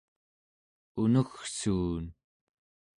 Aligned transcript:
unuggsuun 1.01 2.05